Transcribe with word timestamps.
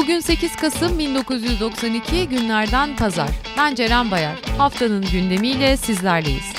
28 0.00 0.56
Kasım 0.56 0.98
1992 0.98 2.28
günlerden 2.28 2.96
pazar. 2.96 3.30
Ben 3.56 3.74
Ceren 3.74 4.10
Bayar. 4.10 4.42
Haftanın 4.58 5.04
gündemiyle 5.12 5.76
sizlerleyiz. 5.76 6.52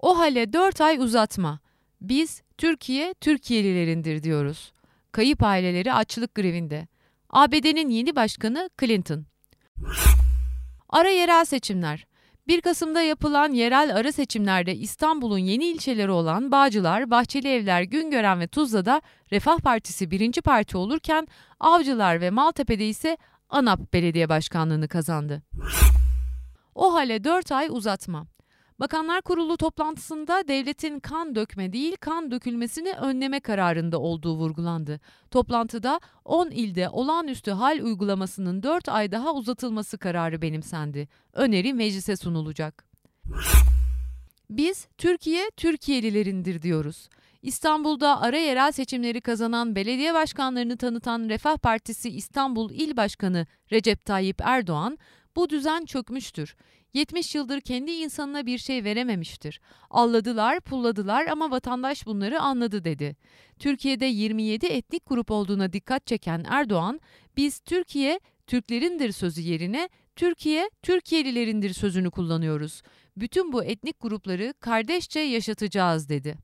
O 0.00 0.18
hale 0.18 0.52
4 0.52 0.80
ay 0.80 0.98
uzatma. 0.98 1.60
Biz 2.00 2.42
Türkiye 2.58 3.14
Türkiye'lilerindir 3.20 4.22
diyoruz. 4.22 4.72
Kayıp 5.12 5.42
aileleri 5.42 5.92
açlık 5.92 6.34
grevinde. 6.34 6.88
ABD'nin 7.30 7.88
yeni 7.90 8.16
başkanı 8.16 8.70
Clinton. 8.80 9.26
Ara 10.88 11.08
yerel 11.08 11.44
seçimler. 11.44 12.06
1 12.48 12.60
Kasım'da 12.60 13.02
yapılan 13.02 13.52
yerel 13.52 13.96
ara 13.96 14.12
seçimlerde 14.12 14.76
İstanbul'un 14.76 15.38
yeni 15.38 15.64
ilçeleri 15.64 16.10
olan 16.10 16.52
Bağcılar, 16.52 17.10
Bahçelievler, 17.10 17.82
Güngören 17.82 18.40
ve 18.40 18.46
Tuzla'da 18.46 19.02
Refah 19.32 19.58
Partisi 19.58 20.10
birinci 20.10 20.42
parti 20.42 20.76
olurken 20.76 21.26
Avcılar 21.60 22.20
ve 22.20 22.30
Maltepe'de 22.30 22.88
ise 22.88 23.16
ANAP 23.48 23.92
belediye 23.92 24.28
başkanlığını 24.28 24.88
kazandı. 24.88 25.42
O 26.74 26.94
hale 26.94 27.24
4 27.24 27.52
ay 27.52 27.68
uzatma. 27.70 28.26
Bakanlar 28.80 29.22
Kurulu 29.22 29.56
toplantısında 29.56 30.48
devletin 30.48 31.00
kan 31.00 31.34
dökme 31.34 31.72
değil 31.72 31.96
kan 32.00 32.30
dökülmesini 32.30 32.92
önleme 32.92 33.40
kararında 33.40 34.00
olduğu 34.00 34.36
vurgulandı. 34.36 35.00
Toplantıda 35.30 36.00
10 36.24 36.50
ilde 36.50 36.88
olağanüstü 36.88 37.50
hal 37.50 37.80
uygulamasının 37.80 38.62
4 38.62 38.88
ay 38.88 39.12
daha 39.12 39.34
uzatılması 39.34 39.98
kararı 39.98 40.42
benimsendi. 40.42 41.08
Öneri 41.32 41.74
meclise 41.74 42.16
sunulacak. 42.16 42.84
Biz 44.50 44.88
Türkiye 44.98 45.50
Türkiye'lilerindir 45.56 46.62
diyoruz. 46.62 47.08
İstanbul'da 47.42 48.20
ara 48.20 48.38
yerel 48.38 48.72
seçimleri 48.72 49.20
kazanan 49.20 49.74
belediye 49.76 50.14
başkanlarını 50.14 50.76
tanıtan 50.76 51.28
Refah 51.28 51.56
Partisi 51.56 52.10
İstanbul 52.10 52.70
İl 52.70 52.96
Başkanı 52.96 53.46
Recep 53.72 54.04
Tayyip 54.04 54.40
Erdoğan, 54.44 54.98
bu 55.36 55.50
düzen 55.50 55.84
çökmüştür. 55.84 56.56
70 56.94 57.34
yıldır 57.34 57.60
kendi 57.60 57.90
insanına 57.90 58.46
bir 58.46 58.58
şey 58.58 58.84
verememiştir. 58.84 59.60
Alladılar, 59.90 60.60
pulladılar 60.60 61.26
ama 61.26 61.50
vatandaş 61.50 62.06
bunları 62.06 62.40
anladı 62.40 62.84
dedi. 62.84 63.16
Türkiye'de 63.58 64.06
27 64.06 64.66
etnik 64.66 65.06
grup 65.06 65.30
olduğuna 65.30 65.72
dikkat 65.72 66.06
çeken 66.06 66.44
Erdoğan, 66.48 67.00
biz 67.36 67.60
Türkiye 67.60 68.20
Türklerindir 68.46 69.12
sözü 69.12 69.40
yerine 69.40 69.88
Türkiye 70.16 70.70
Türkiye'lilerindir 70.82 71.72
sözünü 71.72 72.10
kullanıyoruz. 72.10 72.82
Bütün 73.16 73.52
bu 73.52 73.64
etnik 73.64 74.00
grupları 74.00 74.54
kardeşçe 74.60 75.20
yaşatacağız 75.20 76.08
dedi. 76.08 76.36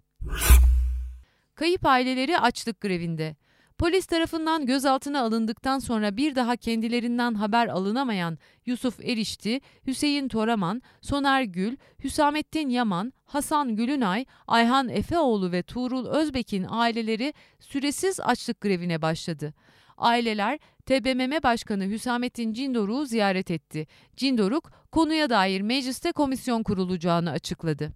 Kayıp 1.54 1.86
aileleri 1.86 2.38
açlık 2.38 2.80
grevinde. 2.80 3.36
Polis 3.80 4.06
tarafından 4.06 4.66
gözaltına 4.66 5.20
alındıktan 5.20 5.78
sonra 5.78 6.16
bir 6.16 6.34
daha 6.34 6.56
kendilerinden 6.56 7.34
haber 7.34 7.66
alınamayan 7.66 8.38
Yusuf 8.66 9.00
Erişti, 9.00 9.60
Hüseyin 9.86 10.28
Toraman, 10.28 10.82
Soner 11.00 11.42
Gül, 11.42 11.76
Hüsamettin 12.04 12.68
Yaman, 12.68 13.12
Hasan 13.24 13.76
Gülünay, 13.76 14.24
Ayhan 14.46 14.88
Efeoğlu 14.88 15.52
ve 15.52 15.62
Tuğrul 15.62 16.06
Özbek'in 16.06 16.66
aileleri 16.68 17.34
süresiz 17.60 18.20
açlık 18.20 18.60
grevine 18.60 19.02
başladı. 19.02 19.54
Aileler 19.96 20.58
TBMM 20.86 21.42
Başkanı 21.42 21.84
Hüsamettin 21.84 22.52
Cindoruk'u 22.52 23.06
ziyaret 23.06 23.50
etti. 23.50 23.86
Cindoruk 24.16 24.70
konuya 24.92 25.30
dair 25.30 25.60
mecliste 25.60 26.12
komisyon 26.12 26.62
kurulacağını 26.62 27.30
açıkladı. 27.30 27.92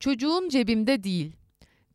Çocuğun 0.00 0.48
cebimde 0.48 1.04
değil. 1.04 1.45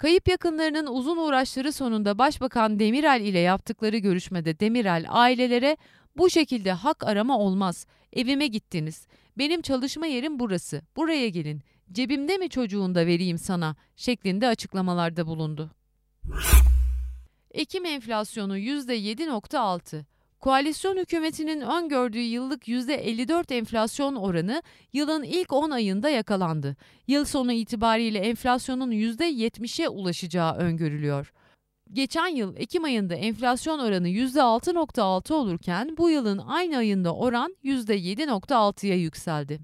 Kayıp 0.01 0.27
yakınlarının 0.27 0.87
uzun 0.87 1.17
uğraşları 1.17 1.71
sonunda 1.73 2.17
Başbakan 2.17 2.79
Demirel 2.79 3.21
ile 3.21 3.39
yaptıkları 3.39 3.97
görüşmede 3.97 4.59
Demirel 4.59 5.05
ailelere 5.09 5.77
bu 6.17 6.29
şekilde 6.29 6.71
hak 6.71 7.03
arama 7.03 7.37
olmaz. 7.37 7.85
Evime 8.13 8.47
gittiniz. 8.47 9.07
Benim 9.37 9.61
çalışma 9.61 10.05
yerim 10.05 10.39
burası. 10.39 10.81
Buraya 10.95 11.29
gelin. 11.29 11.61
Cebimde 11.91 12.37
mi 12.37 12.49
çocuğunu 12.49 12.95
da 12.95 13.05
vereyim 13.05 13.37
sana 13.37 13.75
şeklinde 13.95 14.47
açıklamalarda 14.47 15.27
bulundu. 15.27 15.71
Ekim 17.51 17.85
enflasyonu 17.85 18.57
%7.6. 18.57 20.03
Koalisyon 20.41 20.97
hükümetinin 20.97 21.61
öngördüğü 21.61 22.19
yıllık 22.19 22.67
%54 22.67 23.53
enflasyon 23.53 24.15
oranı 24.15 24.63
yılın 24.93 25.23
ilk 25.23 25.53
10 25.53 25.71
ayında 25.71 26.09
yakalandı. 26.09 26.75
Yıl 27.07 27.25
sonu 27.25 27.51
itibariyle 27.51 28.19
enflasyonun 28.19 28.91
%70'e 28.91 29.89
ulaşacağı 29.89 30.55
öngörülüyor. 30.55 31.33
Geçen 31.93 32.27
yıl 32.27 32.55
Ekim 32.55 32.83
ayında 32.83 33.15
enflasyon 33.15 33.79
oranı 33.79 34.09
%6.6 34.09 35.33
olurken 35.33 35.97
bu 35.97 36.09
yılın 36.09 36.37
aynı 36.37 36.77
ayında 36.77 37.15
oran 37.15 37.55
%7.6'ya 37.63 38.95
yükseldi. 38.95 39.59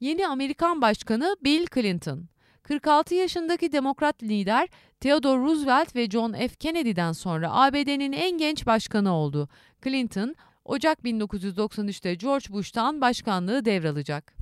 Yeni 0.00 0.26
Amerikan 0.26 0.82
Başkanı 0.82 1.36
Bill 1.44 1.66
Clinton 1.74 2.28
46 2.62 3.14
yaşındaki 3.14 3.72
demokrat 3.72 4.22
lider 4.22 4.68
Theodore 5.00 5.42
Roosevelt 5.42 5.96
ve 5.96 6.10
John 6.10 6.32
F. 6.32 6.48
Kennedy'den 6.48 7.12
sonra 7.12 7.52
ABD'nin 7.52 8.12
en 8.12 8.38
genç 8.38 8.66
başkanı 8.66 9.12
oldu. 9.12 9.48
Clinton, 9.84 10.36
Ocak 10.64 10.98
1993'te 10.98 12.14
George 12.14 12.44
Bush'tan 12.50 13.00
başkanlığı 13.00 13.64
devralacak. 13.64 14.34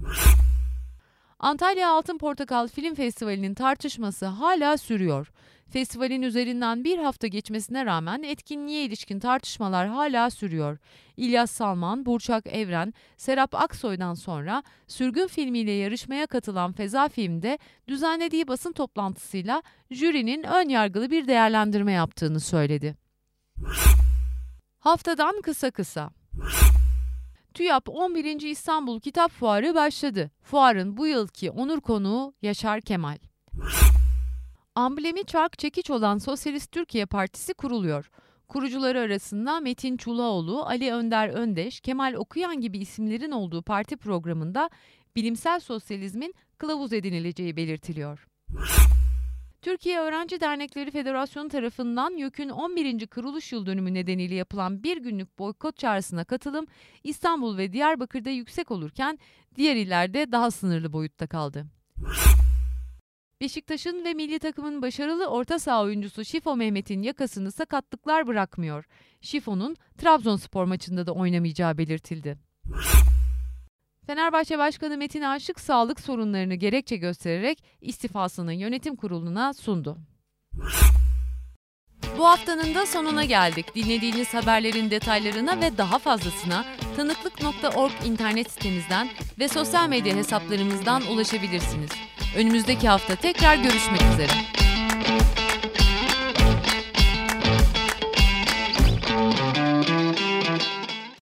Antalya 1.38 1.90
Altın 1.90 2.18
Portakal 2.18 2.68
Film 2.68 2.94
Festivali'nin 2.94 3.54
tartışması 3.54 4.26
hala 4.26 4.78
sürüyor. 4.78 5.32
Festivalin 5.70 6.22
üzerinden 6.22 6.84
bir 6.84 6.98
hafta 6.98 7.26
geçmesine 7.26 7.86
rağmen 7.86 8.22
etkinliğe 8.22 8.84
ilişkin 8.84 9.20
tartışmalar 9.20 9.88
hala 9.88 10.30
sürüyor. 10.30 10.78
İlyas 11.16 11.50
Salman, 11.50 12.06
Burçak 12.06 12.46
Evren, 12.46 12.94
Serap 13.16 13.54
Aksoy'dan 13.54 14.14
sonra 14.14 14.62
sürgün 14.86 15.26
filmiyle 15.26 15.70
yarışmaya 15.70 16.26
katılan 16.26 16.72
Feza 16.72 17.08
Film'de 17.08 17.58
düzenlediği 17.88 18.48
basın 18.48 18.72
toplantısıyla 18.72 19.62
jürinin 19.90 20.42
ön 20.42 20.68
yargılı 20.68 21.10
bir 21.10 21.28
değerlendirme 21.28 21.92
yaptığını 21.92 22.40
söyledi. 22.40 22.96
Haftadan 24.78 25.42
kısa 25.42 25.70
kısa. 25.70 26.10
TÜYAP 27.54 27.88
11. 27.88 28.40
İstanbul 28.40 29.00
Kitap 29.00 29.30
Fuarı 29.30 29.74
başladı. 29.74 30.30
Fuarın 30.42 30.96
bu 30.96 31.06
yılki 31.06 31.50
onur 31.50 31.80
konuğu 31.80 32.34
Yaşar 32.42 32.80
Kemal. 32.80 33.18
Amblemi 34.80 35.24
çark 35.24 35.58
çekiç 35.58 35.90
olan 35.90 36.18
Sosyalist 36.18 36.72
Türkiye 36.72 37.06
Partisi 37.06 37.54
kuruluyor. 37.54 38.10
Kurucuları 38.48 39.00
arasında 39.00 39.60
Metin 39.60 39.96
Çulaoğlu, 39.96 40.66
Ali 40.66 40.92
Önder 40.92 41.28
Öndeş, 41.28 41.80
Kemal 41.80 42.14
Okuyan 42.14 42.60
gibi 42.60 42.78
isimlerin 42.78 43.30
olduğu 43.30 43.62
parti 43.62 43.96
programında 43.96 44.70
bilimsel 45.16 45.60
sosyalizmin 45.60 46.34
kılavuz 46.58 46.92
edinileceği 46.92 47.56
belirtiliyor. 47.56 48.26
Türkiye 49.62 49.98
Öğrenci 50.00 50.40
Dernekleri 50.40 50.90
Federasyonu 50.90 51.48
tarafından 51.48 52.10
YÖK'ün 52.16 52.48
11. 52.48 53.06
kuruluş 53.06 53.52
yıl 53.52 53.66
dönümü 53.66 53.94
nedeniyle 53.94 54.34
yapılan 54.34 54.82
bir 54.82 54.96
günlük 54.96 55.38
boykot 55.38 55.76
çağrısına 55.76 56.24
katılım 56.24 56.66
İstanbul 57.04 57.58
ve 57.58 57.72
Diyarbakır'da 57.72 58.30
yüksek 58.30 58.70
olurken 58.70 59.18
diğer 59.56 59.76
illerde 59.76 60.32
daha 60.32 60.50
sınırlı 60.50 60.92
boyutta 60.92 61.26
kaldı. 61.26 61.66
Beşiktaş'ın 63.40 64.04
ve 64.04 64.14
milli 64.14 64.38
takımın 64.38 64.82
başarılı 64.82 65.26
orta 65.26 65.58
saha 65.58 65.82
oyuncusu 65.82 66.24
Şifo 66.24 66.56
Mehmet'in 66.56 67.02
yakasını 67.02 67.52
sakatlıklar 67.52 68.26
bırakmıyor. 68.26 68.84
Şifo'nun 69.20 69.76
Trabzonspor 69.98 70.64
maçında 70.64 71.06
da 71.06 71.12
oynamayacağı 71.12 71.78
belirtildi. 71.78 72.38
Fenerbahçe 74.06 74.58
Başkanı 74.58 74.96
Metin 74.96 75.22
Aşık 75.22 75.60
sağlık 75.60 76.00
sorunlarını 76.00 76.54
gerekçe 76.54 76.96
göstererek 76.96 77.64
istifasını 77.80 78.54
yönetim 78.54 78.96
kuruluna 78.96 79.52
sundu. 79.52 79.98
Bu 82.18 82.26
haftanın 82.26 82.74
da 82.74 82.86
sonuna 82.86 83.24
geldik. 83.24 83.74
Dinlediğiniz 83.74 84.34
haberlerin 84.34 84.90
detaylarına 84.90 85.60
ve 85.60 85.78
daha 85.78 85.98
fazlasına 85.98 86.64
tanıklık.org 86.96 87.92
internet 88.06 88.50
sitemizden 88.50 89.08
ve 89.38 89.48
sosyal 89.48 89.88
medya 89.88 90.16
hesaplarımızdan 90.16 91.02
ulaşabilirsiniz. 91.02 91.90
Önümüzdeki 92.36 92.88
hafta 92.88 93.16
tekrar 93.16 93.56
görüşmek 93.56 94.02
üzere. 94.14 94.59